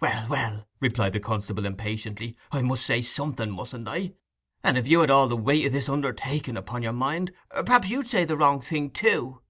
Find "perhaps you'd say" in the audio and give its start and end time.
7.66-8.24